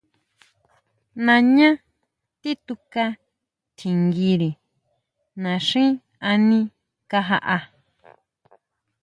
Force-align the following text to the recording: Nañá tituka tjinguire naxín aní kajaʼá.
Nañá 1.25 1.69
tituka 2.41 3.05
tjinguire 3.77 4.49
naxín 5.43 5.89
aní 6.31 6.59
kajaʼá. 7.09 7.57